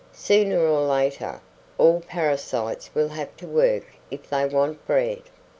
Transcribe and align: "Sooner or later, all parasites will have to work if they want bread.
"Sooner 0.13 0.59
or 0.59 0.81
later, 0.81 1.41
all 1.77 2.01
parasites 2.01 2.89
will 2.95 3.09
have 3.09 3.37
to 3.37 3.45
work 3.45 3.85
if 4.09 4.27
they 4.27 4.47
want 4.47 4.83
bread. 4.87 5.21